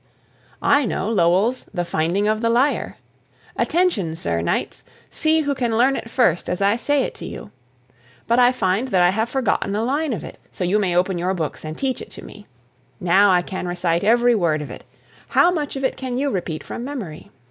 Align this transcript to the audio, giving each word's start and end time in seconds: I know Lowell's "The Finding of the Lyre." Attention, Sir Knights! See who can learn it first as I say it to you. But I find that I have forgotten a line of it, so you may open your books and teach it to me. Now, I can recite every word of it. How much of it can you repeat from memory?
I 0.63 0.83
know 0.85 1.11
Lowell's 1.11 1.67
"The 1.71 1.85
Finding 1.85 2.27
of 2.27 2.41
the 2.41 2.49
Lyre." 2.49 2.97
Attention, 3.55 4.15
Sir 4.15 4.41
Knights! 4.41 4.83
See 5.11 5.41
who 5.41 5.53
can 5.53 5.77
learn 5.77 5.95
it 5.95 6.09
first 6.09 6.49
as 6.49 6.59
I 6.59 6.75
say 6.75 7.03
it 7.03 7.13
to 7.13 7.25
you. 7.27 7.51
But 8.25 8.39
I 8.39 8.51
find 8.51 8.87
that 8.87 9.03
I 9.03 9.11
have 9.11 9.29
forgotten 9.29 9.75
a 9.75 9.83
line 9.83 10.11
of 10.13 10.23
it, 10.23 10.39
so 10.49 10.63
you 10.63 10.79
may 10.79 10.97
open 10.97 11.19
your 11.19 11.35
books 11.35 11.63
and 11.63 11.77
teach 11.77 12.01
it 12.01 12.09
to 12.13 12.25
me. 12.25 12.47
Now, 12.99 13.29
I 13.29 13.43
can 13.43 13.67
recite 13.67 14.03
every 14.03 14.33
word 14.33 14.63
of 14.63 14.71
it. 14.71 14.85
How 15.27 15.51
much 15.51 15.75
of 15.75 15.83
it 15.83 15.97
can 15.97 16.17
you 16.17 16.31
repeat 16.31 16.63
from 16.63 16.83
memory? 16.83 17.29